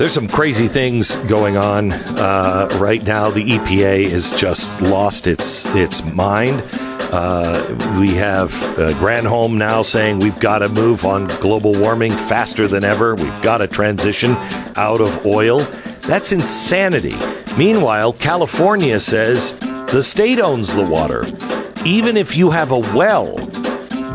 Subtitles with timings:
[0.00, 3.28] There's some crazy things going on uh, right now.
[3.28, 6.62] The EPA has just lost its its mind.
[7.12, 12.66] Uh, we have uh, Granholm now saying we've got to move on global warming faster
[12.66, 13.14] than ever.
[13.14, 14.30] We've got to transition
[14.74, 15.58] out of oil.
[16.00, 17.14] That's insanity.
[17.58, 21.26] Meanwhile, California says the state owns the water.
[21.84, 23.36] Even if you have a well,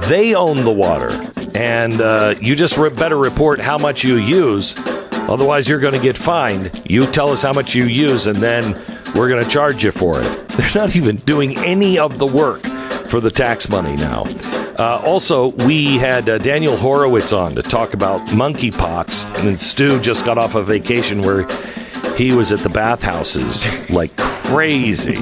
[0.10, 1.12] they own the water.
[1.54, 4.74] And uh, you just re- better report how much you use.
[5.28, 6.82] Otherwise, you're going to get fined.
[6.86, 8.74] You tell us how much you use, and then
[9.15, 10.48] we're going to charge you for it.
[10.50, 12.61] They're not even doing any of the work
[13.10, 14.24] for the tax money now.
[14.78, 20.00] Uh, also, we had uh, Daniel Horowitz on to talk about monkeypox, and then Stu
[20.01, 21.48] just got off a vacation where
[22.15, 25.15] he was at the bathhouses like crazy,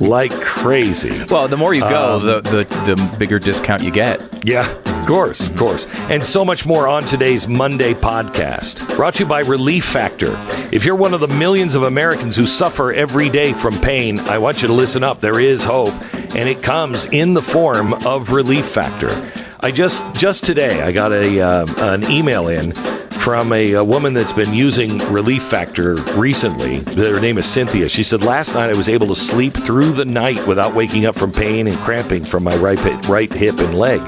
[0.00, 1.22] like crazy.
[1.30, 4.20] Well, the more you go, Um, the, the the bigger discount you get.
[4.44, 4.64] Yeah,
[5.02, 5.86] of course, of course.
[6.10, 8.94] And so much more on today's Monday podcast.
[8.94, 10.30] Brought to you by Relief Factor.
[10.70, 14.38] If you're one of the millions of Americans who suffer every day from pain, I
[14.38, 15.18] want you to listen up.
[15.18, 15.92] There is hope,
[16.36, 19.10] and it comes in the form of Relief Factor.
[19.58, 24.14] I just just today I got a uh, an email in from a, a woman
[24.14, 26.78] that's been using Relief Factor recently.
[26.94, 27.88] Her name is Cynthia.
[27.88, 31.16] She said last night I was able to sleep through the night without waking up
[31.16, 32.78] from pain and cramping from my right
[33.08, 34.00] right hip and leg.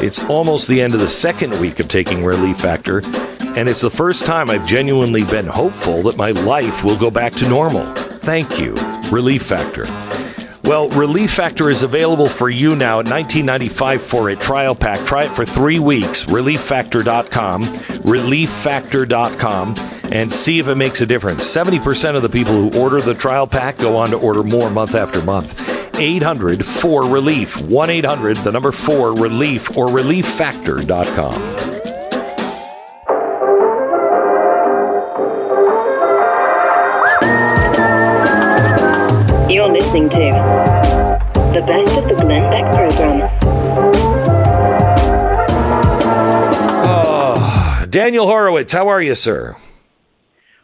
[0.00, 2.98] It's almost the end of the second week of taking Relief Factor,
[3.56, 7.32] and it's the first time I've genuinely been hopeful that my life will go back
[7.32, 7.84] to normal.
[7.94, 8.76] Thank you,
[9.10, 9.86] Relief Factor.
[10.62, 15.04] Well, Relief Factor is available for you now at $19.95 for a trial pack.
[15.04, 16.26] Try it for three weeks.
[16.26, 19.74] ReliefFactor.com, ReliefFactor.com,
[20.12, 21.44] and see if it makes a difference.
[21.44, 24.94] 70% of the people who order the trial pack go on to order more month
[24.94, 25.77] after month.
[25.98, 31.78] 800 4 Relief, 1 800, the number 4 Relief, or ReliefFactor.com.
[39.50, 40.18] You're listening to
[41.54, 43.28] the best of the Glenn Beck program.
[46.84, 49.56] Ah, Daniel Horowitz, how are you, sir?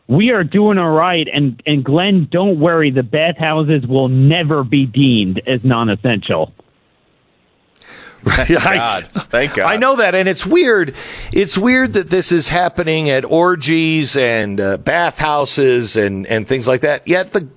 [0.06, 2.90] We are doing all right, and and Glenn, don't worry.
[2.90, 6.52] The bathhouses will never be deemed as non-essential.
[8.24, 9.04] Thank God.
[9.30, 9.72] Thank God.
[9.72, 10.94] I know that, and it's weird.
[11.32, 16.80] It's weird that this is happening at orgies and uh, bathhouses and and things like
[16.82, 17.06] that.
[17.06, 17.48] Yet the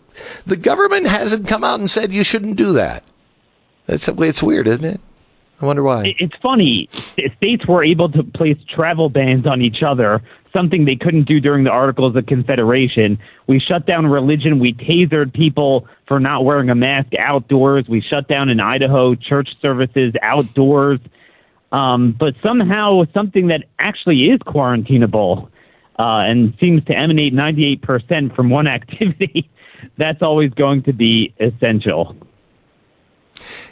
[0.45, 3.03] the government hasn't come out and said you shouldn't do that.
[3.87, 5.01] It's it's weird, isn't it?
[5.61, 6.15] I wonder why.
[6.19, 6.87] It's funny.
[7.37, 10.21] States were able to place travel bans on each other,
[10.53, 13.19] something they couldn't do during the Articles of Confederation.
[13.47, 14.59] We shut down religion.
[14.59, 17.85] We tasered people for not wearing a mask outdoors.
[17.87, 20.99] We shut down in Idaho church services outdoors.
[21.71, 25.49] Um, but somehow, something that actually is quarantinable
[25.99, 29.49] uh, and seems to emanate 98% from one activity,
[29.97, 32.15] that's always going to be essential.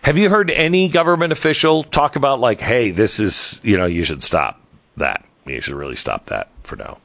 [0.03, 4.03] Have you heard any government official talk about like, hey, this is you know you
[4.03, 4.61] should stop
[4.97, 5.25] that.
[5.47, 6.97] You should really stop that for now.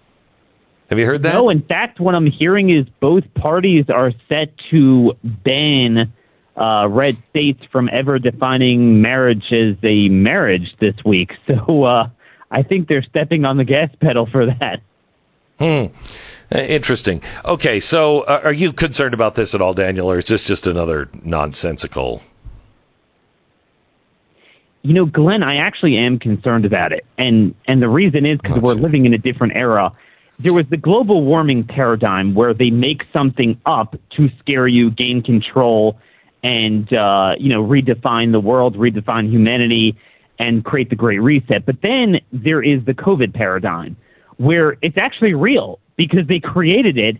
[0.88, 1.34] Have you heard that?
[1.34, 6.12] No, in fact, what I'm hearing is both parties are set to ban
[6.56, 11.30] uh, red states from ever defining marriage as a marriage this week.
[11.46, 12.08] So uh,
[12.50, 14.80] I think they're stepping on the gas pedal for that.
[15.58, 15.94] Hmm.
[16.56, 17.22] Interesting.
[17.44, 20.66] Okay, so uh, are you concerned about this at all, Daniel, or is this just
[20.66, 22.22] another nonsensical?
[24.82, 28.62] You know, Glenn, I actually am concerned about it, and and the reason is because
[28.62, 29.92] we're living in a different era.
[30.38, 35.22] There was the global warming paradigm where they make something up to scare you, gain
[35.22, 35.98] control,
[36.42, 39.98] and uh, you know redefine the world, redefine humanity,
[40.38, 41.66] and create the Great Reset.
[41.66, 43.96] But then there is the COVID paradigm
[44.38, 47.18] where it's actually real because they created it,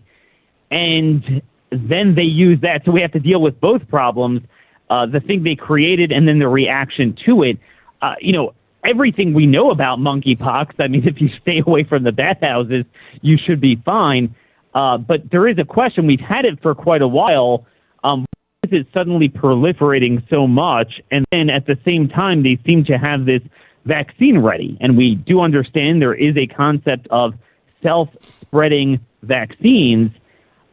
[0.71, 2.81] and then they use that.
[2.85, 4.41] So we have to deal with both problems
[4.91, 7.57] uh, the thing they created and then the reaction to it.
[8.01, 8.53] Uh, you know,
[8.85, 10.73] everything we know about monkeypox.
[10.79, 12.83] I mean, if you stay away from the bathhouses,
[13.21, 14.35] you should be fine.
[14.75, 16.07] Uh, but there is a question.
[16.07, 17.65] We've had it for quite a while.
[18.03, 21.01] Um, why is it suddenly proliferating so much?
[21.09, 23.41] And then at the same time, they seem to have this
[23.85, 24.77] vaccine ready.
[24.81, 27.33] And we do understand there is a concept of
[27.81, 28.09] self
[28.41, 30.11] spreading vaccines.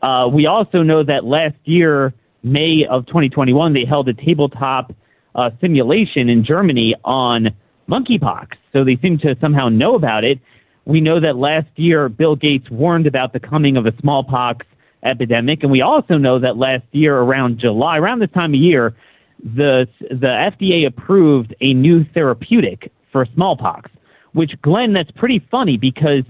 [0.02, 4.94] Uh, we also know that last year, May of 2021, they held a tabletop
[5.34, 7.48] uh, simulation in Germany on
[7.88, 8.48] monkeypox.
[8.72, 10.38] So they seem to somehow know about it.
[10.84, 14.66] We know that last year, Bill Gates warned about the coming of a smallpox
[15.04, 15.62] epidemic.
[15.62, 18.96] And we also know that last year, around July, around this time of year,
[19.42, 23.90] the, the FDA approved a new therapeutic for smallpox,
[24.32, 26.24] which, Glenn, that's pretty funny because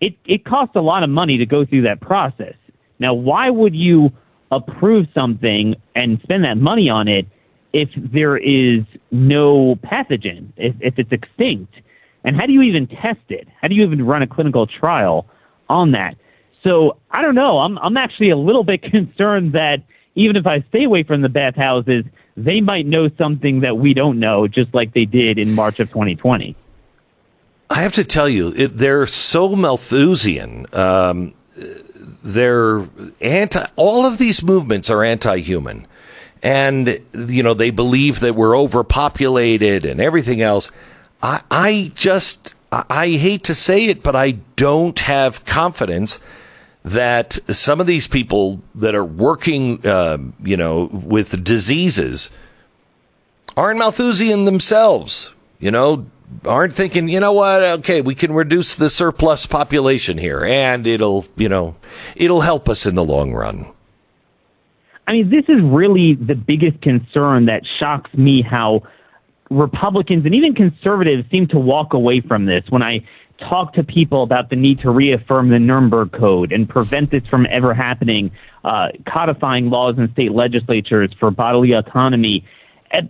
[0.00, 2.54] it, it costs a lot of money to go through that process.
[2.98, 4.10] Now, why would you
[4.52, 7.26] approve something and spend that money on it
[7.72, 11.74] if there is no pathogen, if, if it's extinct?
[12.22, 13.48] And how do you even test it?
[13.60, 15.26] How do you even run a clinical trial
[15.68, 16.16] on that?
[16.62, 17.58] So I don't know.
[17.58, 19.82] I'm I'm actually a little bit concerned that
[20.14, 22.04] even if I stay away from the bathhouses,
[22.36, 25.88] they might know something that we don't know, just like they did in March of
[25.88, 26.54] 2020.
[27.70, 30.66] I have to tell you, it, they're so Malthusian.
[30.74, 31.32] Um,
[32.22, 32.86] they're
[33.20, 33.66] anti.
[33.76, 35.86] All of these movements are anti-human,
[36.42, 40.70] and you know they believe that we're overpopulated and everything else.
[41.22, 46.18] I, I just, I hate to say it, but I don't have confidence
[46.84, 52.30] that some of these people that are working, uh, you know, with diseases
[53.56, 55.32] aren't Malthusian themselves.
[55.60, 56.06] You know,
[56.44, 57.62] aren't thinking, you know what?
[57.62, 61.76] Okay, we can reduce the surplus population here, and it'll, you know,
[62.16, 63.66] it'll help us in the long run.
[65.06, 68.82] I mean, this is really the biggest concern that shocks me how
[69.50, 72.64] Republicans and even conservatives seem to walk away from this.
[72.70, 73.04] When I
[73.38, 77.46] talk to people about the need to reaffirm the Nuremberg Code and prevent this from
[77.50, 78.30] ever happening,
[78.64, 82.44] uh, codifying laws in state legislatures for bodily autonomy,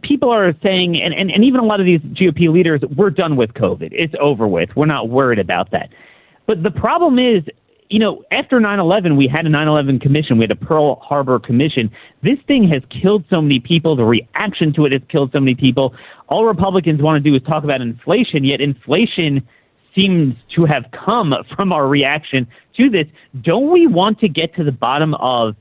[0.03, 3.37] people are saying, and, and, and even a lot of these GOP leaders, we're done
[3.37, 3.89] with COVID.
[3.93, 4.71] It's over with.
[4.77, 5.89] We're not worried about that.
[6.47, 7.43] But the problem is,
[7.89, 10.97] you know, after 9 11, we had a 9 11 commission, we had a Pearl
[10.97, 11.91] Harbor commission.
[12.23, 13.97] This thing has killed so many people.
[13.97, 15.95] The reaction to it has killed so many people.
[16.29, 19.47] All Republicans want to do is talk about inflation, yet inflation
[19.95, 22.47] seems to have come from our reaction
[22.79, 23.07] to this.
[23.43, 25.55] Don't we want to get to the bottom of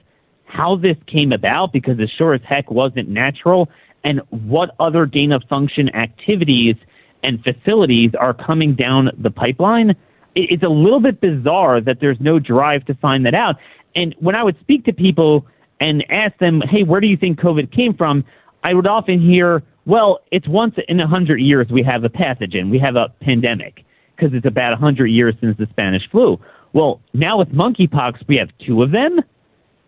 [0.46, 1.74] how this came about?
[1.74, 3.68] Because it sure as heck wasn't natural
[4.04, 6.76] and what other gain of function activities
[7.24, 9.96] and facilities are coming down the pipeline,
[10.36, 13.56] it's a little bit bizarre that there's no drive to find that out.
[13.96, 15.46] And when I would speak to people
[15.80, 18.24] and ask them, hey, where do you think COVID came from?
[18.64, 22.70] I would often hear, well, it's once in a hundred years we have a pathogen,
[22.70, 23.84] we have a pandemic,
[24.16, 26.40] because it's about a hundred years since the Spanish flu.
[26.74, 29.20] Well, now with monkeypox, we have two of them.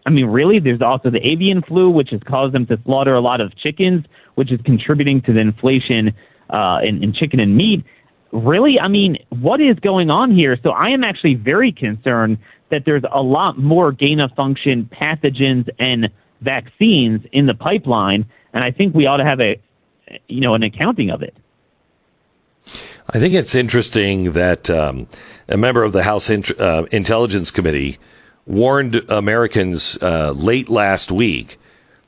[0.06, 3.22] I mean, really, there's also the avian flu, which has caused them to slaughter a
[3.22, 4.06] lot of chickens,
[4.36, 6.14] which is contributing to the inflation
[6.50, 7.86] uh, in, in chicken and meat.
[8.32, 10.58] Really, I mean, what is going on here?
[10.62, 12.38] So I am actually very concerned
[12.70, 16.10] that there's a lot more gain of function pathogens and
[16.42, 19.62] vaccines in the pipeline, and I think we ought to have a,
[20.28, 21.36] you know, an accounting of it.
[23.10, 25.08] I think it's interesting that um,
[25.48, 28.00] a member of the House uh, Intelligence Committee
[28.46, 31.60] warned Americans uh, late last week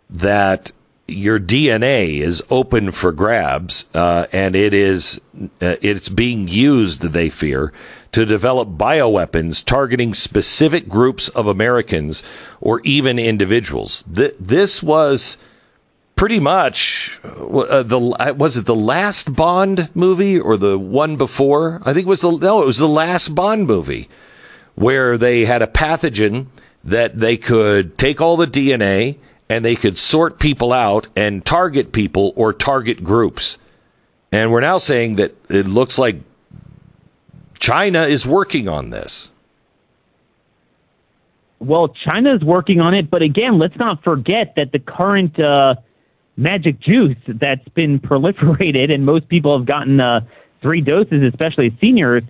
[0.10, 0.72] that
[1.08, 5.22] your DNA is open for grabs, uh, and it is
[5.62, 7.02] uh, it's being used.
[7.02, 7.72] They fear
[8.12, 12.24] to develop bioweapons targeting specific groups of Americans
[12.60, 14.04] or even individuals.
[14.14, 15.38] Th- this was
[16.16, 18.00] pretty much uh, the
[18.36, 21.82] was it the last Bond movie or the one before?
[21.86, 24.10] I think it was the no, it was the last Bond movie
[24.76, 26.48] where they had a pathogen
[26.84, 29.18] that they could take all the DNA
[29.50, 33.58] and they could sort people out and target people or target groups.
[34.32, 36.18] And we're now saying that it looks like
[37.60, 39.32] China is working on this.
[41.60, 45.76] Well, China is working on it, but again, let's not forget that the current uh,
[46.38, 50.22] magic juice that's been proliferated, and most people have gotten uh,
[50.62, 52.24] three doses, especially seniors,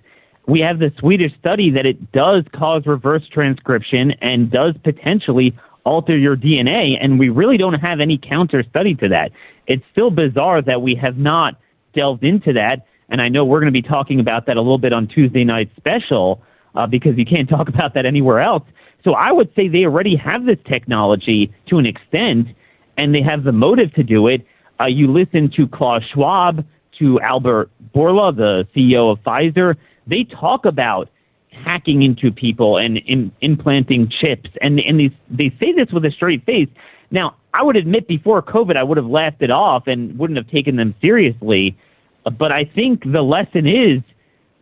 [0.46, 6.16] we have the Swedish study that it does cause reverse transcription and does potentially alter
[6.16, 9.30] your DNA, and we really don't have any counter study to that.
[9.66, 11.56] It's still bizarre that we have not
[11.94, 14.78] delved into that, and I know we're going to be talking about that a little
[14.78, 16.42] bit on Tuesday night special
[16.74, 18.64] uh, because you can't talk about that anywhere else.
[19.04, 22.48] So I would say they already have this technology to an extent,
[22.96, 24.44] and they have the motive to do it.
[24.80, 26.64] Uh, you listen to Klaus Schwab,
[26.98, 31.08] to Albert Bourla, the CEO of Pfizer they talk about
[31.50, 36.10] hacking into people and in, implanting chips, and and they they say this with a
[36.10, 36.68] straight face.
[37.10, 40.50] Now, I would admit before COVID, I would have laughed it off and wouldn't have
[40.50, 41.76] taken them seriously.
[42.24, 44.02] But I think the lesson is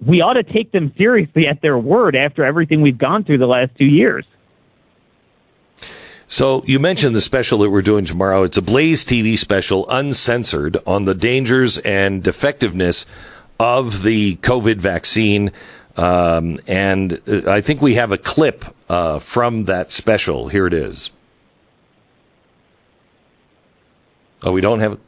[0.07, 3.47] we ought to take them seriously at their word after everything we've gone through the
[3.47, 4.27] last two years.
[6.27, 8.45] So you mentioned the special that we're doing tomorrow.
[8.45, 13.07] It's a Blaze TV special, uncensored, on the dangers and effectiveness
[13.59, 15.53] of the COVID vaccine.
[15.97, 20.49] Um, and I think we have a clip uh, from that special.
[20.49, 21.11] Here it is.
[24.43, 24.99] Oh, we don't have?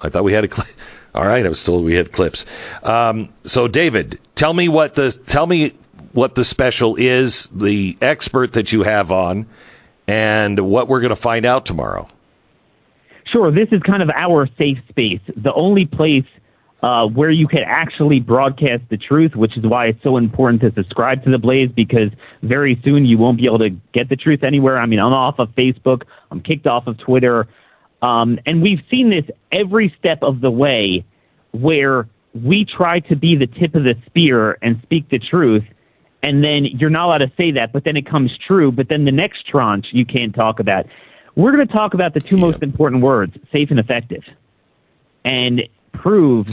[0.00, 0.68] I thought we had a clip.
[1.14, 2.46] All right, I was told we had clips.
[2.84, 5.74] Um, so, David, tell me what the tell me
[6.12, 9.46] what the special is, the expert that you have on,
[10.06, 12.08] and what we're going to find out tomorrow.
[13.26, 13.52] Sure.
[13.52, 16.24] This is kind of our safe space, the only place
[16.82, 20.72] uh, where you can actually broadcast the truth, which is why it's so important to
[20.74, 22.10] subscribe to the Blaze because
[22.42, 24.78] very soon you won't be able to get the truth anywhere.
[24.78, 27.46] I mean, I'm off of Facebook, I'm kicked off of Twitter,
[28.02, 31.04] um, and we've seen this every step of the way
[31.52, 35.64] where we try to be the tip of the spear and speak the truth.
[36.22, 38.70] And then you're not allowed to say that, but then it comes true.
[38.70, 40.86] But then the next tranche you can't talk about.
[41.34, 44.22] We're going to talk about the two most important words, safe and effective,
[45.24, 46.46] and prove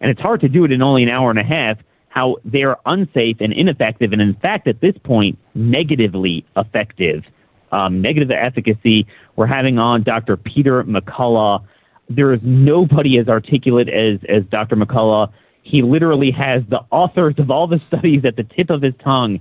[0.00, 2.76] and it's hard to do it in only an hour and a half, how they're
[2.86, 7.24] unsafe and ineffective, and in fact, at this point, negatively effective.
[7.72, 9.06] Um, negative efficacy.
[9.34, 10.36] We're having on Dr.
[10.36, 11.64] Peter McCullough.
[12.08, 14.76] There is nobody as articulate as, as Dr.
[14.76, 15.32] McCullough.
[15.62, 19.40] He literally has the authors of all the studies at the tip of his tongue.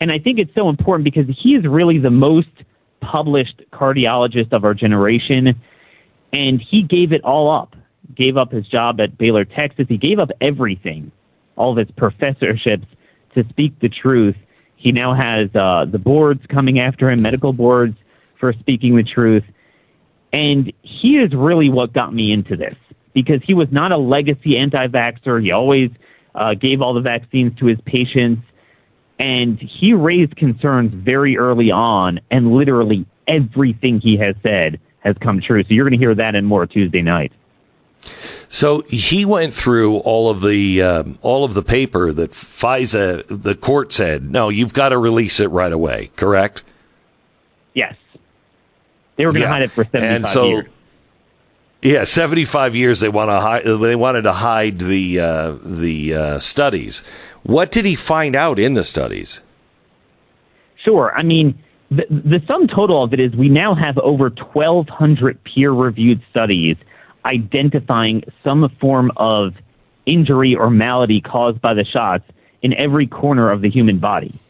[0.00, 2.48] And I think it's so important because he is really the most
[3.00, 5.60] published cardiologist of our generation.
[6.32, 7.74] And he gave it all up
[8.16, 9.86] gave up his job at Baylor, Texas.
[9.88, 11.10] He gave up everything,
[11.56, 12.86] all of his professorships,
[13.34, 14.36] to speak the truth.
[14.76, 17.96] He now has uh, the boards coming after him, medical boards,
[18.38, 19.44] for speaking the truth.
[20.32, 22.74] And he is really what got me into this
[23.14, 25.42] because he was not a legacy anti vaxxer.
[25.42, 25.90] He always
[26.34, 28.42] uh, gave all the vaccines to his patients.
[29.18, 35.40] And he raised concerns very early on, and literally everything he has said has come
[35.40, 35.62] true.
[35.62, 37.32] So you're going to hear that and more Tuesday night.
[38.48, 43.54] So he went through all of the uh, all of the paper that Pfizer, the
[43.54, 46.10] court said, no, you've got to release it right away.
[46.14, 46.62] Correct?
[47.74, 47.96] Yes,
[49.16, 49.52] they were going to yeah.
[49.52, 50.82] hide it for seventy five so, years.
[51.82, 53.00] Yeah, seventy five years.
[53.00, 53.64] They want to hide.
[53.64, 57.02] They wanted to hide the uh, the uh, studies.
[57.42, 59.40] What did he find out in the studies?
[60.84, 61.12] Sure.
[61.16, 61.58] I mean,
[61.90, 66.22] the, the sum total of it is we now have over twelve hundred peer reviewed
[66.30, 66.76] studies
[67.24, 69.54] identifying some form of
[70.06, 72.24] injury or malady caused by the shots
[72.62, 74.40] in every corner of the human body.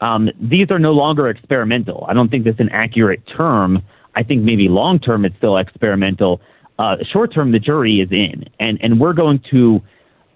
[0.00, 2.06] Um, these are no longer experimental.
[2.08, 3.82] I don't think that's an accurate term.
[4.14, 6.40] I think maybe long term it's still experimental.
[6.78, 9.80] Uh, short term, the jury is in, and and we're going to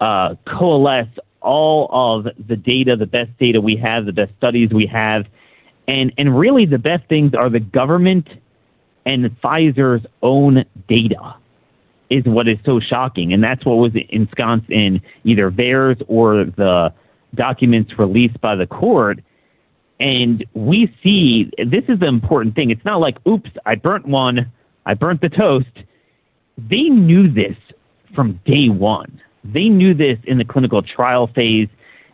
[0.00, 1.08] uh, coalesce
[1.40, 5.24] all of the data, the best data we have, the best studies we have,
[5.88, 8.28] and and really the best things are the government
[9.04, 11.36] and Pfizer's own data
[12.10, 13.32] is what is so shocking.
[13.32, 16.92] And that's what was ensconced in either VAERS or the
[17.34, 19.20] documents released by the court.
[19.98, 22.70] And we see this is the important thing.
[22.70, 24.52] It's not like, oops, I burnt one,
[24.84, 25.66] I burnt the toast.
[26.58, 27.56] They knew this
[28.14, 29.20] from day one.
[29.44, 31.68] They knew this in the clinical trial phase.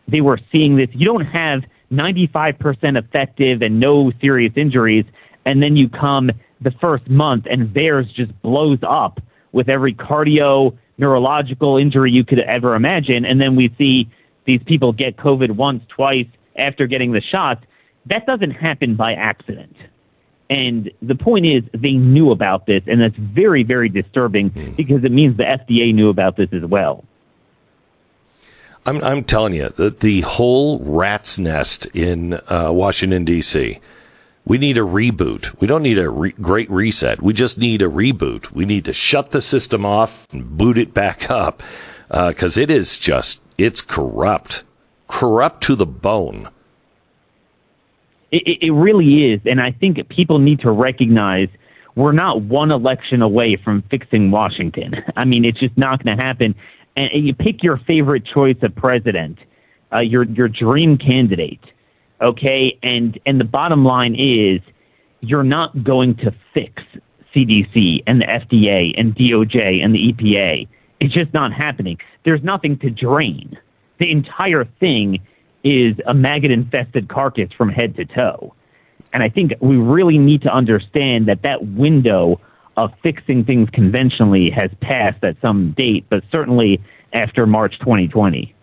[0.09, 0.89] They were seeing this.
[0.93, 5.05] You don't have 95% effective and no serious injuries,
[5.45, 6.31] and then you come
[6.61, 9.21] the first month and VAERS just blows up
[9.53, 13.25] with every cardio neurological injury you could ever imagine.
[13.25, 14.11] And then we see
[14.45, 17.65] these people get COVID once, twice after getting the shot.
[18.07, 19.77] That doesn't happen by accident.
[20.51, 24.77] And the point is, they knew about this, and that's very, very disturbing mm.
[24.77, 27.05] because it means the FDA knew about this as well.
[28.85, 33.81] I'm, I'm telling you that the whole rat's nest in uh, Washington, D.C.,
[34.45, 35.59] we need a reboot.
[35.61, 37.23] We don't need a re- great reset.
[37.23, 38.51] We just need a reboot.
[38.51, 41.63] We need to shut the system off and boot it back up
[42.09, 44.65] because uh, it is just, it's corrupt.
[45.09, 46.49] Corrupt to the bone.
[48.33, 49.41] It, it really is.
[49.47, 51.49] And I think people need to recognize
[51.95, 54.95] we're not one election away from fixing Washington.
[55.17, 56.55] I mean, it's just not going to happen.
[56.97, 59.39] And, you pick your favorite choice of president,
[59.93, 61.61] uh, your, your dream candidate
[62.23, 64.61] Okay, and and the bottom line is
[65.21, 66.83] you're not going to fix
[67.35, 70.69] CDC and the FDA and DOJ and the EPA.
[71.01, 71.99] It's just not happening.
[72.25, 73.59] There's nothing to drain.
[73.99, 75.19] The entire thing
[75.65, 78.55] is a maggot infested carcass from head to toe.
[79.13, 82.41] And I think we really need to understand that that window
[82.77, 86.81] of fixing things conventionally has passed at some date, but certainly
[87.13, 88.55] after March 2020.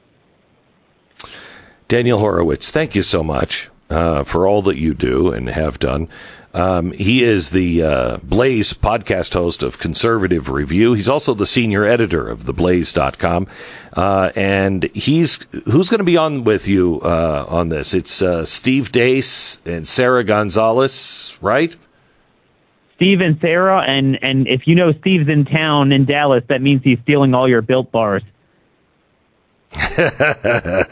[1.90, 6.08] Daniel Horowitz, thank you so much uh, for all that you do and have done.
[6.54, 10.94] Um, he is the uh, Blaze podcast host of Conservative Review.
[10.94, 13.48] He's also the senior editor of theblaze.com.
[13.94, 17.96] Uh, and he's who's going to be on with you uh, on this?
[17.96, 21.76] It's uh, Steve Deace and Sara Gonzales, right?
[22.98, 26.84] Steve and Sarah, and and if you know Steve's in town in Dallas, that means
[26.84, 28.22] he's stealing all your built bars.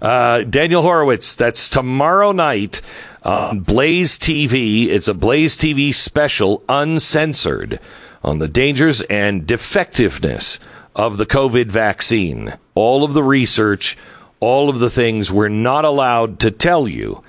[0.00, 2.80] Uh, Daniel Horowitz, that's tomorrow night
[3.22, 4.86] on Blaze TV.
[4.86, 7.78] It's a Blaze TV special, uncensored,
[8.24, 10.58] on the dangers and defectiveness
[10.96, 12.54] of the COVID vaccine.
[12.74, 13.98] All of the research,
[14.40, 17.22] all of the things we're not allowed to tell you.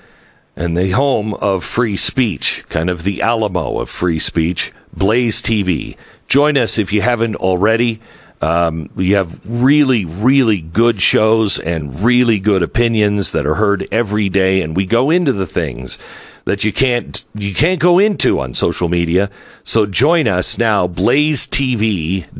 [0.56, 5.96] And the home of free speech, kind of the Alamo of free speech, Blaze TV.
[6.26, 8.00] Join us if you haven't already.
[8.42, 14.28] Um, we have really, really good shows and really good opinions that are heard every
[14.28, 15.96] day, and we go into the things
[16.44, 19.30] that you can't you can't go into on social media.
[19.62, 22.32] So join us now, blazetv.com.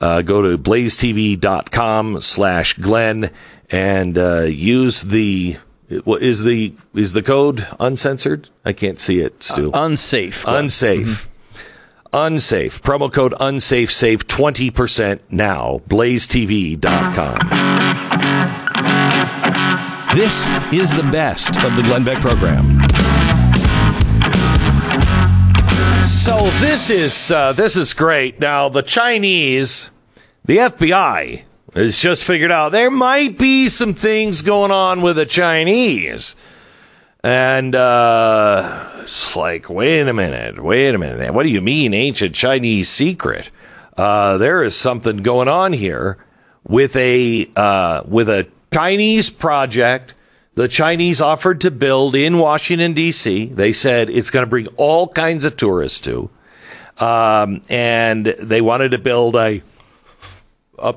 [0.00, 3.30] Uh, go to blazetv.com slash Glenn
[3.70, 5.56] and uh, use the
[6.02, 8.48] what is the is the code uncensored?
[8.64, 9.72] I can't see it, Stu.
[9.72, 10.44] Uh, unsafe.
[10.44, 10.64] Glenn.
[10.64, 11.06] Unsafe.
[11.06, 11.30] Mm-hmm.
[12.14, 12.80] Unsafe.
[12.80, 13.92] Promo code unsafe.
[13.92, 15.80] Save 20% now.
[15.88, 17.38] BlazeTV.com.
[20.14, 22.80] This is the best of the Glenn Beck program.
[26.04, 28.38] So this is uh, this is great.
[28.38, 29.90] Now the Chinese,
[30.44, 31.42] the FBI
[31.74, 36.36] has just figured out there might be some things going on with the Chinese.
[37.24, 41.32] And uh, it's like, wait a minute, wait a minute.
[41.32, 43.50] What do you mean, ancient Chinese secret?
[43.96, 46.18] Uh, there is something going on here
[46.64, 50.12] with a uh, with a Chinese project.
[50.54, 53.46] The Chinese offered to build in Washington D.C.
[53.46, 56.28] They said it's going to bring all kinds of tourists to,
[56.98, 59.62] um, and they wanted to build a
[60.78, 60.94] a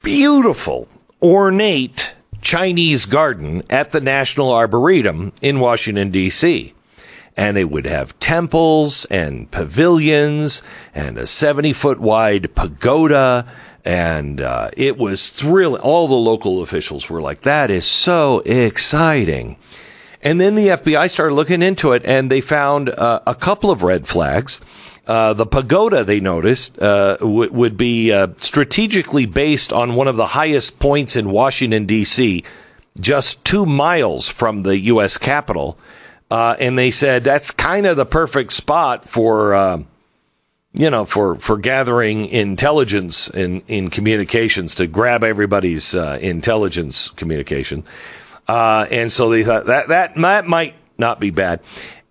[0.00, 0.86] beautiful,
[1.20, 2.05] ornate
[2.40, 6.74] Chinese garden at the National Arboretum in Washington, D.C.
[7.36, 10.62] And it would have temples and pavilions
[10.94, 13.46] and a 70 foot wide pagoda.
[13.84, 15.80] And uh, it was thrilling.
[15.82, 19.56] All the local officials were like, that is so exciting.
[20.22, 23.82] And then the FBI started looking into it and they found uh, a couple of
[23.82, 24.60] red flags.
[25.06, 30.16] Uh, the pagoda, they noticed, uh, w- would be uh, strategically based on one of
[30.16, 32.42] the highest points in Washington, D.C.,
[32.98, 35.16] just two miles from the U.S.
[35.16, 35.78] Capitol.
[36.28, 39.82] Uh, and they said that's kind of the perfect spot for, uh,
[40.72, 47.84] you know, for, for gathering intelligence in, in communications to grab everybody's intelligence communication.
[48.48, 51.60] and so they thought that, that, that might not be bad.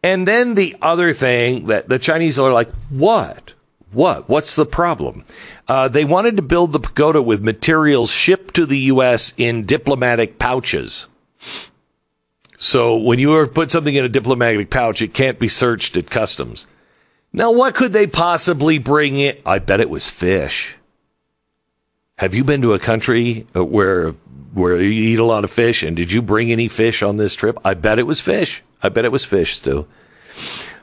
[0.05, 3.55] And then the other thing that the Chinese are like, what?
[3.91, 4.29] What?
[4.29, 5.23] What's the problem?
[5.67, 9.33] Uh, they wanted to build the pagoda with materials shipped to the U.S.
[9.35, 11.07] in diplomatic pouches.
[12.59, 16.67] So when you put something in a diplomatic pouch, it can't be searched at customs.
[17.33, 19.37] Now, what could they possibly bring in?
[19.43, 20.75] I bet it was fish.
[22.19, 24.13] Have you been to a country where
[24.55, 25.83] where you eat a lot of fish?
[25.83, 27.57] And did you bring any fish on this trip?
[27.63, 28.63] I bet it was fish.
[28.81, 29.87] I bet it was fish, Stu.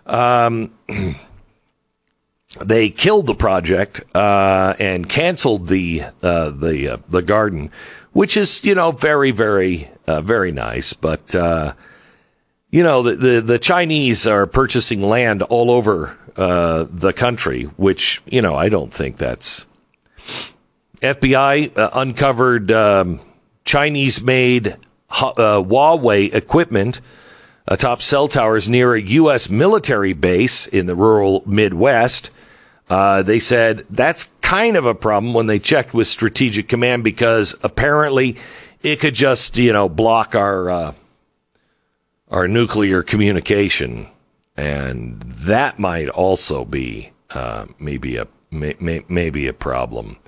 [0.06, 0.72] Um,
[2.61, 7.70] they killed the project uh, and canceled the uh, the uh, the garden,
[8.12, 11.74] which is you know very very uh, very nice, but uh,
[12.70, 18.20] you know the, the, the Chinese are purchasing land all over uh, the country, which
[18.26, 19.66] you know I don't think that's
[21.00, 23.20] FBI uncovered um,
[23.64, 24.77] Chinese made
[25.11, 27.01] Huawei equipment
[27.68, 29.48] atop cell towers near a U.S.
[29.48, 32.31] military base in the rural Midwest.
[32.90, 37.55] Uh, they said that's kind of a problem when they checked with Strategic Command because
[37.62, 38.37] apparently
[38.83, 40.92] it could just, you know, block our uh,
[42.31, 44.09] our nuclear communication,
[44.57, 50.18] and that might also be uh, maybe a may, may, maybe a problem.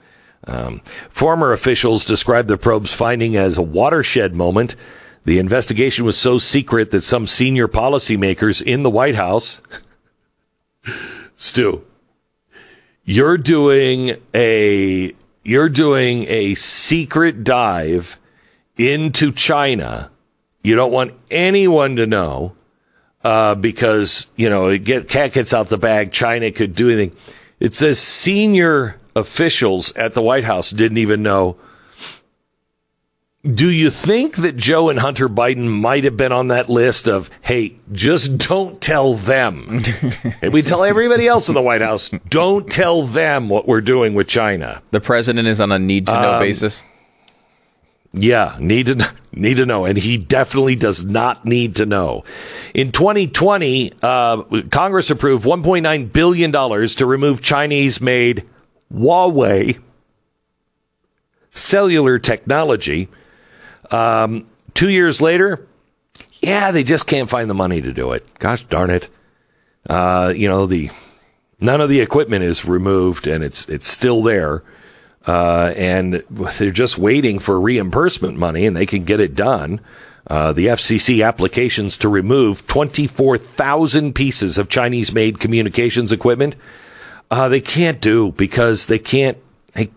[0.47, 4.77] Um, former officials described the probe's finding as a watershed moment
[5.25, 9.63] the investigation was so secret that some senior policymakers in the White House,
[11.35, 11.85] Stu,
[13.05, 18.19] you're doing a you're doing a secret dive
[18.77, 20.11] into China.
[20.63, 22.55] You don't want anyone to know
[23.23, 26.13] uh, because you know it get cat gets out the bag.
[26.13, 27.17] China could do anything.
[27.61, 31.57] It says senior officials at the White House didn't even know
[33.45, 37.29] do you think that Joe and Hunter Biden might have been on that list of,
[37.43, 39.83] hey, just don't tell them?
[40.43, 44.15] and we tell everybody else in the White House, don't tell them what we're doing
[44.15, 44.83] with China.
[44.93, 46.83] The president is on a need to know um, basis.
[48.17, 52.23] Yeah, need to need to know, and he definitely does not need to know.
[52.73, 58.45] In 2020, uh, Congress approved 1.9 billion dollars to remove Chinese-made
[58.95, 59.81] Huawei
[61.51, 63.09] cellular technology
[63.91, 65.67] Um, two years later,
[66.41, 68.27] yeah, they just can't find the money to do it.
[68.39, 69.09] Gosh darn it.
[69.89, 70.91] Uh, you know, the
[71.61, 74.63] none of the equipment is removed and it's it's still there.
[75.27, 79.81] Uh, and they're just waiting for reimbursement money and they can get it done.
[80.27, 86.57] Uh, the FCC applications to remove 24,000 pieces of Chinese made communications equipment.
[87.35, 89.37] Uh, they can't do because they can't,
[89.73, 89.91] they,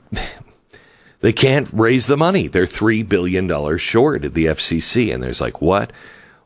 [1.22, 2.48] they can't raise the money.
[2.48, 5.14] They're $3 billion short at the FCC.
[5.14, 5.92] And there's like, what?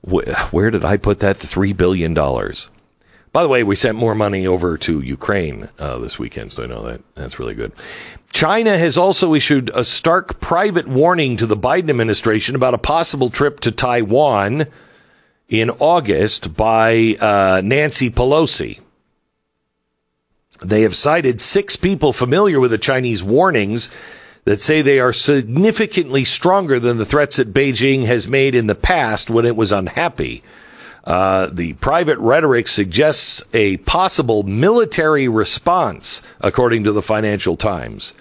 [0.01, 2.13] Where did I put that $3 billion?
[2.13, 6.67] By the way, we sent more money over to Ukraine uh, this weekend, so I
[6.67, 7.71] know that that's really good.
[8.34, 13.30] China has also issued a stark private warning to the Biden administration about a possible
[13.30, 14.65] trip to Taiwan
[15.47, 18.82] in August by uh, Nancy Pelosi.
[20.62, 23.89] They have cited six people familiar with the Chinese warnings
[24.45, 28.76] that say they are significantly stronger than the threats that Beijing has made in the
[28.76, 30.43] past when it was unhappy.
[31.04, 38.13] Uh, the private rhetoric suggests a possible military response, according to the Financial Times.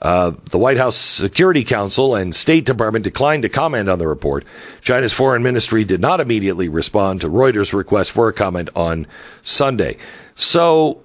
[0.00, 4.44] Uh, the White House Security Council and State Department declined to comment on the report.
[4.80, 9.06] China's foreign ministry did not immediately respond to Reuters' request for a comment on
[9.42, 9.96] Sunday.
[10.36, 11.02] So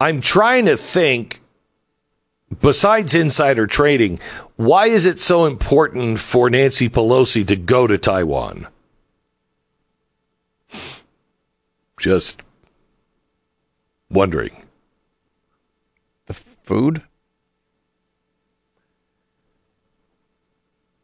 [0.00, 1.40] I'm trying to think,
[2.60, 4.20] besides insider trading,
[4.56, 8.68] why is it so important for Nancy Pelosi to go to Taiwan?
[11.98, 12.42] Just
[14.08, 14.62] wondering.
[16.26, 17.02] The food?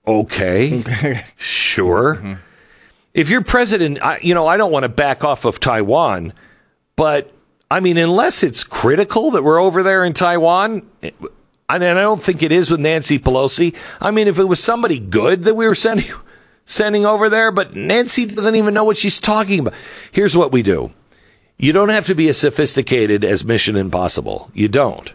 [0.07, 1.25] Okay.
[1.37, 2.17] sure.
[2.17, 2.35] Mm-hmm.
[3.13, 6.33] If you're president, I, you know, I don't want to back off of Taiwan,
[6.97, 7.33] but
[7.71, 10.89] I mean, unless it's critical that we're over there in Taiwan,
[11.69, 13.75] and I don't think it is with Nancy Pelosi.
[14.01, 16.07] I mean, if it was somebody good that we were sending
[16.67, 19.75] sending over there, but Nancy doesn't even know what she's talking about.
[20.13, 20.93] Here's what we do.
[21.59, 24.51] You don't have to be as sophisticated as Mission Impossible.
[24.55, 25.13] You don't.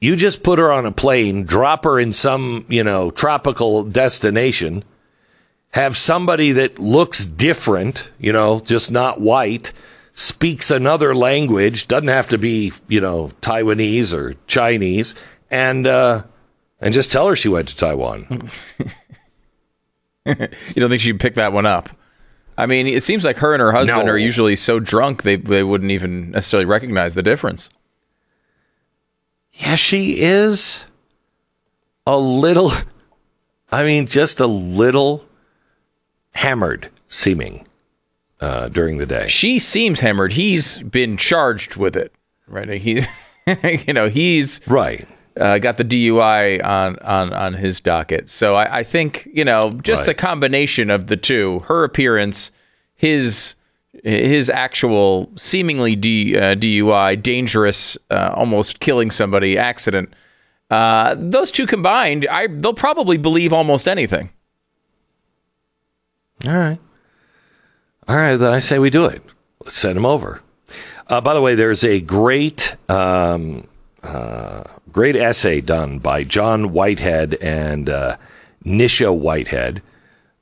[0.00, 4.84] You just put her on a plane, drop her in some, you know, tropical destination,
[5.72, 9.72] have somebody that looks different, you know, just not white,
[10.18, 15.14] speaks another language, doesn't have to be, you know, Taiwanese or Chinese,
[15.48, 16.24] and uh,
[16.80, 18.50] and just tell her she went to Taiwan.
[20.26, 20.34] you
[20.74, 21.90] don't think she'd pick that one up?
[22.56, 24.12] I mean, it seems like her and her husband no.
[24.12, 27.70] are usually so drunk they they wouldn't even necessarily recognize the difference.
[29.52, 30.84] Yeah, she is
[32.08, 32.72] a little.
[33.70, 35.24] I mean, just a little
[36.32, 37.67] hammered seeming
[38.40, 39.28] uh, during the day.
[39.28, 40.32] She seems hammered.
[40.32, 42.12] He's been charged with it,
[42.46, 42.68] right?
[42.80, 43.02] He,
[43.86, 45.06] you know, he's right
[45.38, 48.28] uh, got the DUI on on on his docket.
[48.28, 50.06] So I, I think you know just right.
[50.06, 52.50] the combination of the two, her appearance,
[52.94, 53.54] his
[54.04, 60.12] his actual seemingly D, uh, DUI, dangerous, uh, almost killing somebody accident.
[60.70, 64.30] Uh, those two combined, I they'll probably believe almost anything.
[66.46, 66.78] All right,
[68.08, 68.36] all right.
[68.36, 69.22] Then I say we do it.
[69.62, 70.42] Let's send him over.
[71.06, 72.76] Uh, by the way, there's a great.
[72.90, 73.66] Um,
[74.02, 78.16] uh, great essay done by John Whitehead and uh,
[78.64, 79.82] Nisha Whitehead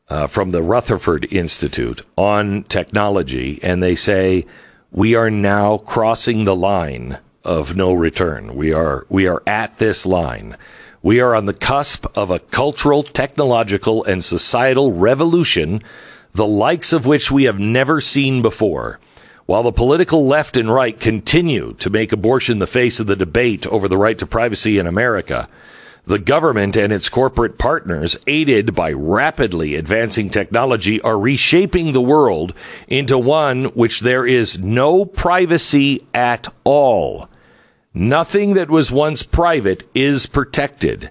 [0.09, 4.46] uh, from the Rutherford Institute on technology, and they say
[4.90, 8.55] we are now crossing the line of no return.
[8.55, 10.57] We are we are at this line.
[11.02, 15.83] We are on the cusp of a cultural, technological, and societal revolution,
[16.37, 19.01] the likes of which we have never seen before.
[19.46, 23.66] While the political left and right continue to make abortion the face of the debate
[23.68, 25.49] over the right to privacy in America,
[26.05, 32.53] the government and its corporate partners, aided by rapidly advancing technology, are reshaping the world
[32.87, 37.31] into one which there is no privacy at all.
[37.94, 41.11] Nothing that was once private is protected.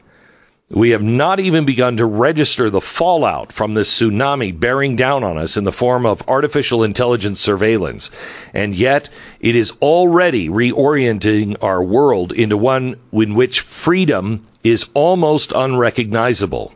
[0.72, 5.38] We have not even begun to register the fallout from this tsunami bearing down on
[5.38, 8.10] us in the form of artificial intelligence surveillance.
[8.52, 9.08] And yet,
[9.40, 16.74] it is already reorienting our world into one in which freedom is almost unrecognizable.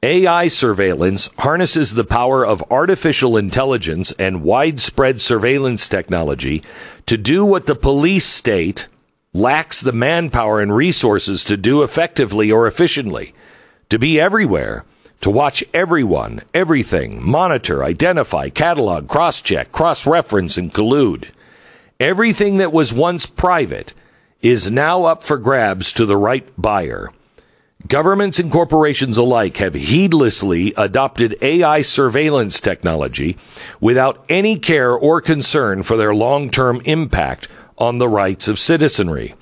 [0.00, 6.62] AI surveillance harnesses the power of artificial intelligence and widespread surveillance technology
[7.06, 8.86] to do what the police state
[9.38, 13.32] lacks the manpower and resources to do effectively or efficiently,
[13.88, 14.84] to be everywhere,
[15.20, 21.28] to watch everyone, everything, monitor, identify, catalog, cross check, cross reference, and collude.
[21.98, 23.94] Everything that was once private
[24.40, 27.10] is now up for grabs to the right buyer.
[27.86, 33.36] Governments and corporations alike have heedlessly adopted AI surveillance technology
[33.80, 37.48] without any care or concern for their long term impact
[37.78, 39.34] on the rights of citizenry.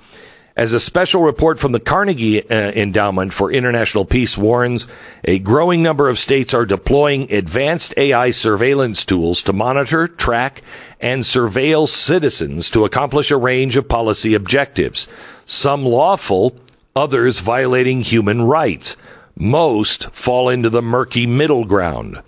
[0.56, 4.86] As a special report from the Carnegie uh, Endowment for International Peace warns,
[5.24, 10.62] a growing number of states are deploying advanced AI surveillance tools to monitor, track,
[10.98, 15.06] and surveil citizens to accomplish a range of policy objectives.
[15.44, 16.56] Some lawful,
[16.94, 18.96] others violating human rights.
[19.36, 22.22] Most fall into the murky middle ground.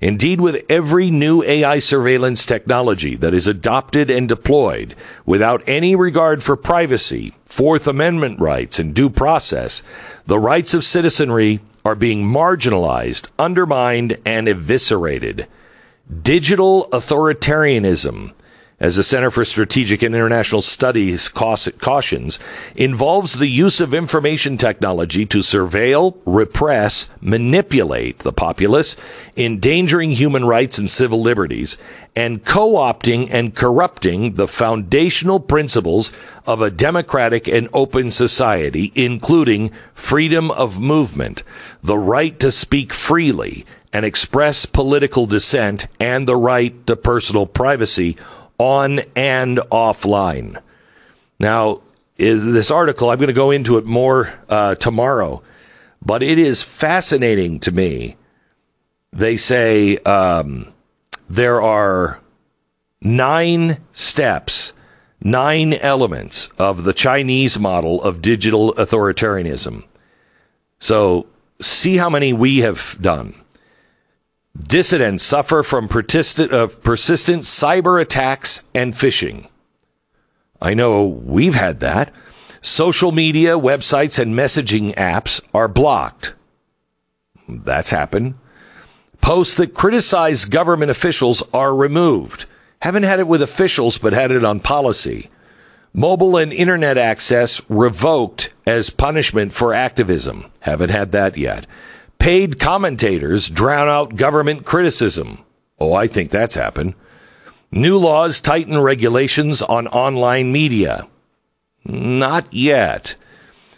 [0.00, 4.94] Indeed, with every new AI surveillance technology that is adopted and deployed
[5.26, 9.82] without any regard for privacy, Fourth Amendment rights, and due process,
[10.26, 15.46] the rights of citizenry are being marginalized, undermined, and eviscerated.
[16.22, 18.32] Digital authoritarianism
[18.80, 22.38] as the Center for Strategic and International Studies cautions,
[22.74, 28.96] involves the use of information technology to surveil, repress, manipulate the populace,
[29.36, 31.76] endangering human rights and civil liberties,
[32.16, 36.10] and co-opting and corrupting the foundational principles
[36.46, 41.42] of a democratic and open society, including freedom of movement,
[41.82, 48.16] the right to speak freely and express political dissent, and the right to personal privacy
[48.60, 50.60] on and offline.
[51.38, 51.80] Now,
[52.18, 55.42] this article, I'm going to go into it more uh, tomorrow,
[56.04, 58.16] but it is fascinating to me.
[59.14, 60.70] They say um,
[61.26, 62.20] there are
[63.00, 64.74] nine steps,
[65.22, 69.84] nine elements of the Chinese model of digital authoritarianism.
[70.78, 71.26] So,
[71.62, 73.34] see how many we have done.
[74.58, 79.48] Dissidents suffer from persistent, uh, persistent cyber attacks and phishing.
[80.60, 82.12] I know we've had that.
[82.60, 86.34] Social media, websites, and messaging apps are blocked.
[87.48, 88.34] That's happened.
[89.20, 92.46] Posts that criticize government officials are removed.
[92.82, 95.30] Haven't had it with officials, but had it on policy.
[95.92, 100.46] Mobile and internet access revoked as punishment for activism.
[100.60, 101.66] Haven't had that yet.
[102.20, 105.42] Paid commentators drown out government criticism.
[105.78, 106.92] Oh, I think that's happened.
[107.72, 111.08] New laws tighten regulations on online media.
[111.82, 113.16] Not yet.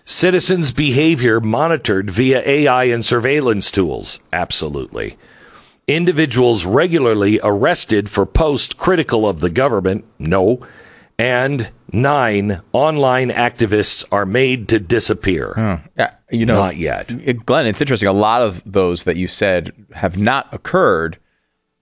[0.04, 4.18] Citizens' behavior monitored via AI and surveillance tools.
[4.32, 5.16] Absolutely.
[5.86, 10.04] Individuals regularly arrested for posts critical of the government.
[10.18, 10.66] No.
[11.18, 15.80] And nine online activists are made to disappear.
[15.96, 17.46] Yeah, you know, not yet.
[17.46, 18.08] Glenn, it's interesting.
[18.08, 21.18] A lot of those that you said have not occurred,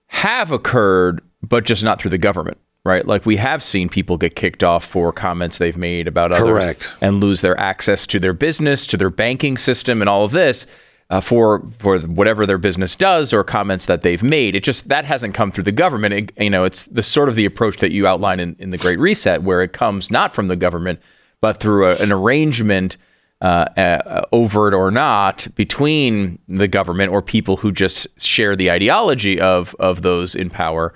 [0.08, 3.06] have occurred, but just not through the government, right?
[3.06, 6.84] Like we have seen people get kicked off for comments they've made about Correct.
[6.84, 10.32] others and lose their access to their business, to their banking system, and all of
[10.32, 10.66] this
[11.10, 14.54] uh, for for whatever their business does or comments that they've made.
[14.54, 16.14] It just that hasn't come through the government.
[16.14, 18.78] It, you know, it's the sort of the approach that you outline in, in the
[18.78, 21.00] Great Reset, where it comes not from the government
[21.40, 22.96] but through a, an arrangement.
[23.42, 29.40] Uh, uh, overt or not, between the government or people who just share the ideology
[29.40, 30.92] of of those in power,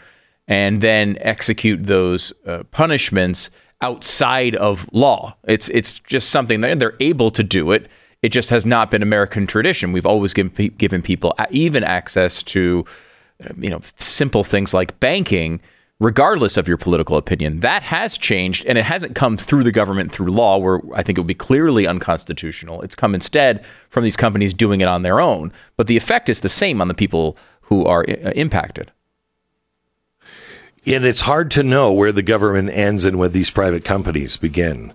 [0.47, 3.49] and then execute those uh, punishments
[3.81, 5.35] outside of law.
[5.45, 7.91] It's it's just something that they're able to do it
[8.25, 9.93] it just has not been American tradition.
[9.93, 12.87] We've always given, given people even access to,
[13.59, 15.61] you know, simple things like banking,
[16.01, 17.61] regardless of your political opinion.
[17.61, 21.19] That has changed, and it hasn't come through the government through law, where I think
[21.19, 22.81] it would be clearly unconstitutional.
[22.81, 25.53] It's come instead from these companies doing it on their own.
[25.77, 28.91] But the effect is the same on the people who are uh, impacted.
[30.87, 34.95] And it's hard to know where the government ends and where these private companies begin.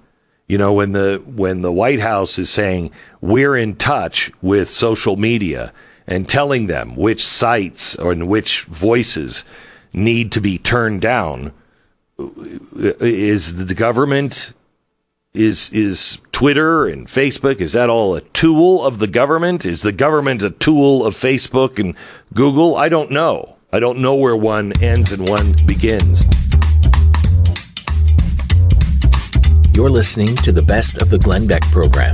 [0.49, 2.89] You know, when the when the White House is saying
[3.21, 5.71] we're in touch with social media
[6.07, 9.45] and telling them which sites or which voices
[9.93, 11.53] need to be turned down,
[12.17, 14.53] is the government
[15.35, 19.67] is is Twitter and Facebook is that all a tool of the government?
[19.67, 21.93] Is the government a tool of Facebook and
[22.33, 22.75] Google?
[22.75, 23.57] I don't know.
[23.71, 26.23] I don't know where one ends and one begins.
[29.79, 32.13] You're listening to the best of the Glenn Beck program.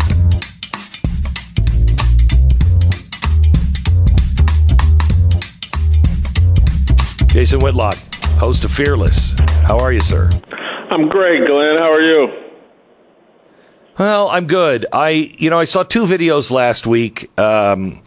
[7.26, 7.96] Jason Whitlock,
[8.38, 9.34] host of Fearless.
[9.64, 10.30] How are you, sir?
[10.92, 11.80] I'm great, Glenn.
[11.80, 12.28] How are you?
[13.98, 14.86] Well, I'm good.
[14.94, 17.36] I, you know, I saw two videos last week.
[17.40, 18.04] Um,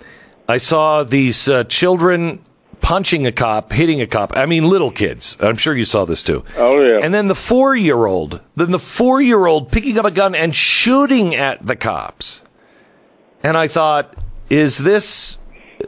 [0.48, 2.44] I saw these uh, children
[2.88, 4.34] punching a cop, hitting a cop.
[4.34, 5.36] I mean, little kids.
[5.40, 6.42] I'm sure you saw this too.
[6.56, 7.00] Oh yeah.
[7.02, 10.34] And then the four year old, then the four year old picking up a gun
[10.34, 12.42] and shooting at the cops.
[13.42, 14.16] And I thought,
[14.48, 15.36] is this,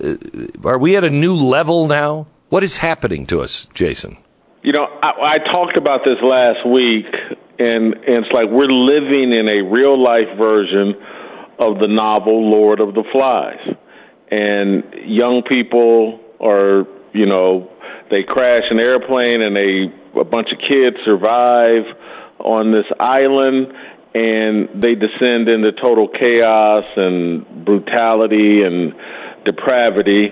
[0.04, 0.16] uh,
[0.62, 2.26] are we at a new level now?
[2.50, 4.18] What is happening to us, Jason?
[4.62, 7.06] You know, I, I talked about this last week,
[7.58, 10.94] and, and it's like we're living in a real life version
[11.58, 13.74] of the novel Lord of the Flies.
[14.30, 17.70] And young people are, you know,
[18.10, 21.84] they crash an airplane and they a bunch of kids survive
[22.40, 23.72] on this island
[24.14, 28.92] and they descend into total chaos and brutality and
[29.44, 30.30] depravity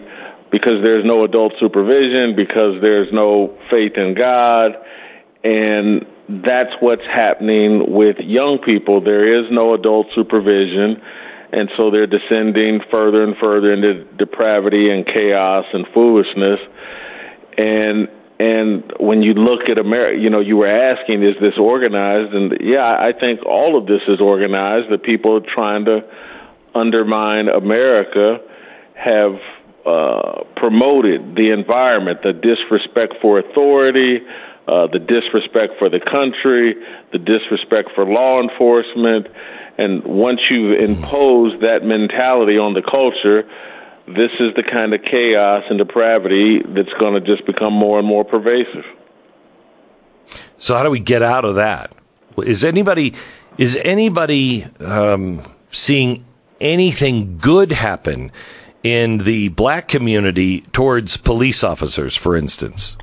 [0.50, 4.72] because there's no adult supervision, because there's no faith in God,
[5.44, 6.04] and
[6.44, 9.00] that's what's happening with young people.
[9.02, 11.00] There is no adult supervision,
[11.52, 16.60] and so they're descending further and further into depravity and chaos and foolishness.
[17.56, 18.08] And
[18.40, 22.32] and when you look at America, you know, you were asking, is this organized?
[22.32, 24.92] And yeah, I think all of this is organized.
[24.92, 26.00] The people trying to
[26.72, 28.38] undermine America
[28.94, 29.34] have
[29.84, 34.18] uh, promoted the environment, the disrespect for authority,
[34.68, 36.76] uh, the disrespect for the country,
[37.10, 39.26] the disrespect for law enforcement.
[39.78, 43.48] And once you've imposed that mentality on the culture,
[44.08, 48.06] this is the kind of chaos and depravity that's going to just become more and
[48.06, 48.84] more pervasive.
[50.58, 51.92] So how do we get out of that?
[52.44, 53.14] Is anybody
[53.56, 56.24] is anybody um, seeing
[56.60, 58.30] anything good happen
[58.82, 62.96] in the black community towards police officers, for instance?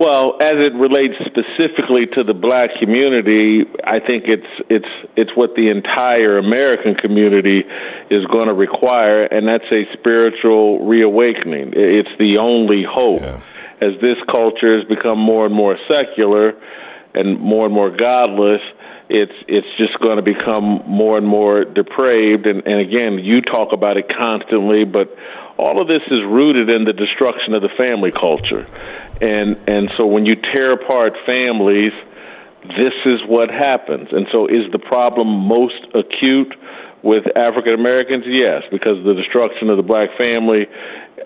[0.00, 5.54] Well, as it relates specifically to the black community, I think it's it's it's what
[5.54, 7.62] the entire American community
[8.10, 11.74] is going to require, and that's a spiritual reawakening.
[11.76, 13.22] It's the only hope.
[13.22, 13.40] Yeah.
[13.80, 16.54] As this culture has become more and more secular
[17.14, 18.62] and more and more godless,
[19.08, 22.46] it's it's just going to become more and more depraved.
[22.46, 25.14] And, and again, you talk about it constantly, but
[25.56, 28.66] all of this is rooted in the destruction of the family culture
[29.20, 31.92] and and so when you tear apart families,
[32.68, 34.08] this is what happens.
[34.10, 36.54] And so, is the problem most acute
[37.02, 38.24] with African Americans?
[38.26, 40.66] Yes, because the destruction of the black family,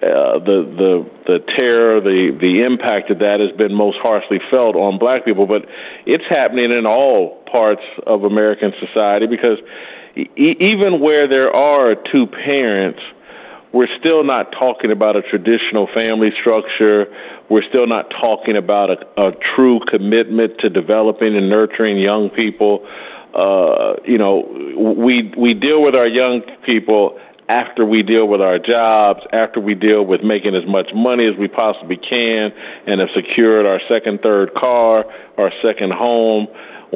[0.02, 4.74] uh, the the the terror, the the impact of that has been most harshly felt
[4.74, 5.46] on black people.
[5.46, 5.64] But
[6.06, 9.58] it's happening in all parts of American society because
[10.16, 13.00] e- even where there are two parents
[13.72, 17.06] we're still not talking about a traditional family structure.
[17.50, 22.86] We're still not talking about a, a true commitment to developing and nurturing young people.
[23.34, 24.48] Uh, you know,
[24.96, 29.74] we we deal with our young people after we deal with our jobs, after we
[29.74, 32.52] deal with making as much money as we possibly can,
[32.86, 35.04] and have secured our second, third car,
[35.38, 36.46] our second home.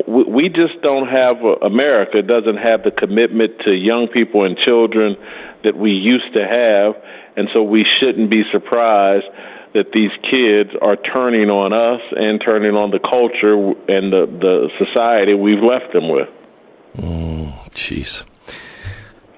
[0.09, 5.17] We, just don't have America doesn't have the commitment to young people and children
[5.65, 6.95] that we used to have,
[7.37, 9.27] and so we shouldn't be surprised
[9.75, 13.57] that these kids are turning on us and turning on the culture
[13.89, 16.29] and the, the society we've left them with.
[17.71, 18.23] Jeez.
[18.23, 18.27] Mm,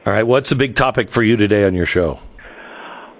[0.06, 2.18] All right, what's the big topic for you today on your show?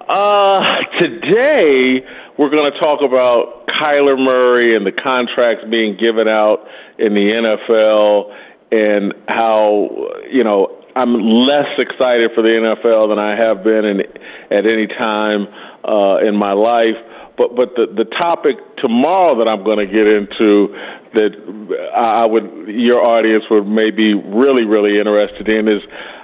[0.07, 0.61] Uh,
[0.99, 2.05] today
[2.37, 6.67] we're going to talk about Kyler Murray and the contracts being given out
[6.99, 8.35] in the NFL
[8.71, 9.89] and how
[10.29, 13.99] you know I'm less excited for the NFL than I have been in,
[14.49, 15.47] at any time
[15.83, 16.95] uh, in my life.
[17.37, 20.71] But but the the topic tomorrow that I'm going to get into
[21.13, 21.35] that
[21.93, 25.81] I would your audience would maybe really really interested in is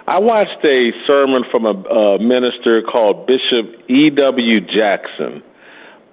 [0.08, 4.10] I watched a sermon from a, a minister called Bishop E.
[4.10, 4.62] W.
[4.62, 5.44] Jackson.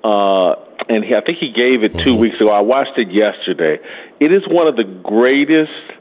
[0.03, 0.55] Uh,
[0.89, 2.21] and he, I think he gave it 2 mm-hmm.
[2.21, 2.51] weeks ago.
[2.51, 3.79] I watched it yesterday.
[4.21, 5.98] It is one of the greatest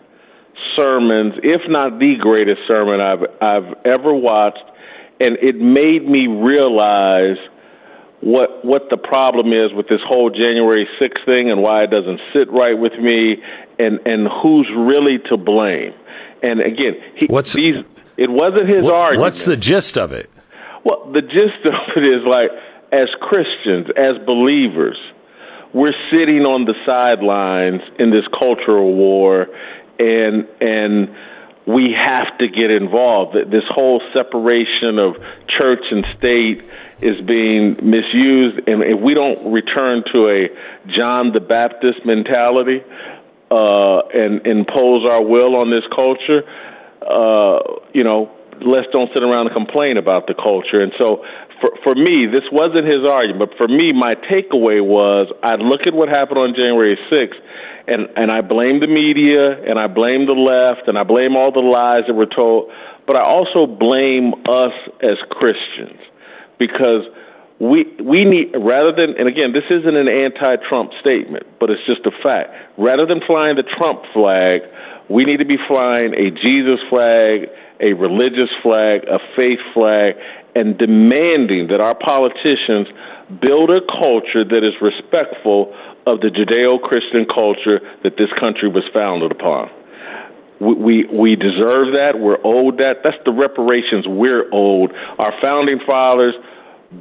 [0.75, 4.63] sermons, if not the greatest sermon I've I've ever watched,
[5.19, 7.37] and it made me realize
[8.21, 12.19] what what the problem is with this whole January 6th thing and why it doesn't
[12.33, 13.37] sit right with me
[13.79, 15.93] and and who's really to blame.
[16.41, 17.83] And again, he, what's these
[18.17, 19.21] it wasn't his what, argument.
[19.21, 20.29] What's the gist of it?
[20.83, 22.49] Well, the gist of it is like
[22.91, 24.97] as Christians, as believers,
[25.73, 29.47] we're sitting on the sidelines in this cultural war
[29.99, 31.09] and and
[31.67, 33.35] we have to get involved.
[33.51, 35.15] This whole separation of
[35.49, 36.63] church and state
[37.01, 40.47] is being misused, and if we don't return to a
[40.95, 42.81] John the Baptist mentality
[43.51, 46.41] uh, and impose our will on this culture,
[47.03, 47.59] uh,
[47.93, 48.31] you know,
[48.65, 50.81] let's don't sit around and complain about the culture.
[50.81, 51.21] And so,
[51.59, 55.81] for for me, this wasn't his argument, but for me, my takeaway was I look
[55.85, 57.39] at what happened on January sixth
[57.87, 61.51] and and I blame the media and I blame the left and I blame all
[61.51, 62.69] the lies that were told.
[63.07, 65.99] but I also blame us as Christians
[66.59, 67.07] because
[67.59, 72.05] we we need rather than and again this isn't an anti-Trump statement, but it's just
[72.05, 72.51] a fact.
[72.77, 74.61] Rather than flying the Trump flag,
[75.09, 80.15] we need to be flying a Jesus flag, a religious flag, a faith flag,
[80.55, 82.87] and demanding that our politicians
[83.39, 85.73] build a culture that is respectful
[86.07, 89.69] of the Judeo-Christian culture that this country was founded upon.
[90.59, 92.13] We, we, we deserve that.
[92.15, 93.03] We're owed that.
[93.03, 94.95] That's the reparations we're owed.
[95.19, 96.33] Our founding fathers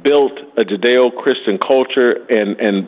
[0.03, 2.87] built a Judeo-Christian culture and, and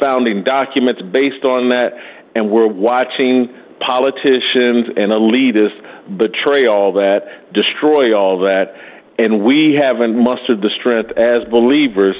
[0.00, 1.90] founding documents based on that,
[2.34, 8.72] and we're watching politicians and elitists betray all that, destroy all that,
[9.18, 12.16] and we haven't mustered the strength as believers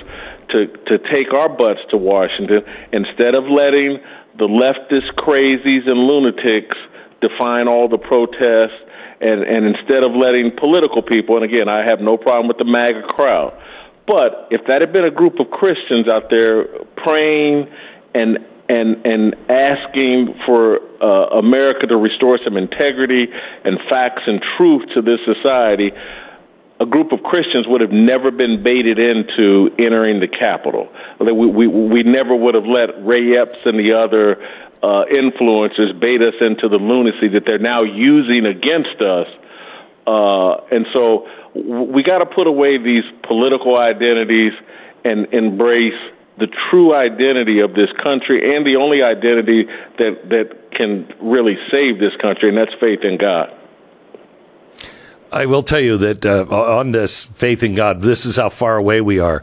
[0.51, 2.63] to to take our butts to Washington.
[2.93, 3.99] Instead of letting
[4.39, 6.77] the leftist crazies and lunatics
[7.21, 8.79] define all the protests
[9.21, 12.65] and and instead of letting political people and again I have no problem with the
[12.65, 13.55] MAGA crowd
[14.09, 16.65] but if that had been a group of Christians out there
[16.97, 17.69] praying
[18.15, 18.39] and
[18.69, 23.27] and and asking for uh, America to restore some integrity
[23.65, 25.93] and facts and truth to this society,
[26.81, 30.89] a group of Christians would have never been baited into entering the Capitol.
[31.19, 34.41] We, we, we never would have let Ray Epps and the other
[34.83, 39.27] uh, influencers bait us into the lunacy that they're now using against us.
[40.07, 44.53] Uh, and so we got to put away these political identities
[45.05, 45.99] and embrace
[46.39, 49.65] the true identity of this country and the only identity
[49.99, 53.53] that, that can really save this country, and that's faith in God.
[55.31, 58.77] I will tell you that uh, on this faith in God, this is how far
[58.77, 59.43] away we are.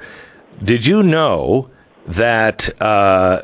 [0.64, 1.70] Did you know
[2.08, 3.42] that uh,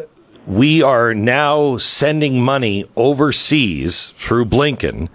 [0.48, 5.10] we are now sending money overseas through Blinken,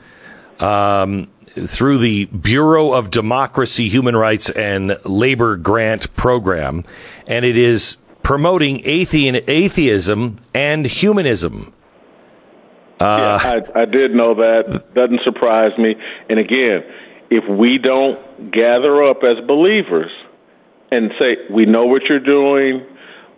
[0.61, 6.85] um, through the Bureau of Democracy, Human Rights, and Labor Grant Program,
[7.27, 11.73] and it is promoting athe- atheism and humanism.
[13.01, 14.95] Uh, yeah, I, I did know that.
[14.95, 15.97] Doesn't surprise me.
[16.29, 16.83] And again,
[17.31, 20.11] if we don't gather up as believers
[20.91, 22.87] and say, we know what you're doing,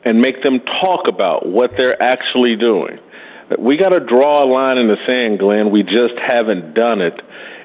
[0.04, 2.98] and make them talk about what they're actually doing.
[3.58, 5.70] We got to draw a line in the sand, Glenn.
[5.70, 7.18] We just haven't done it.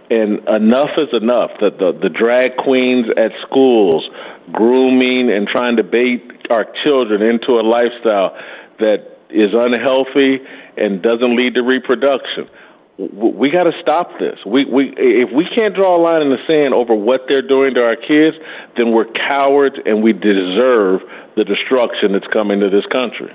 [0.10, 1.52] And enough is enough.
[1.60, 4.10] The, the, the drag queens at schools,
[4.52, 8.36] grooming and trying to bait our children into a lifestyle
[8.80, 10.40] that is unhealthy
[10.78, 12.50] and doesn't lead to reproduction
[12.98, 14.38] we got to stop this.
[14.46, 17.74] We we if we can't draw a line in the sand over what they're doing
[17.74, 18.38] to our kids,
[18.78, 21.02] then we're cowards and we deserve
[21.36, 23.34] the destruction that's coming to this country.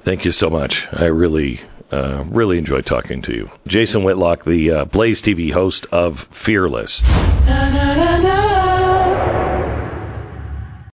[0.00, 0.86] Thank you so much.
[0.92, 1.60] I really
[1.90, 7.02] uh, really enjoyed talking to you, Jason Whitlock, the uh, Blaze TV host of Fearless.
[7.46, 8.61] Na, na, na,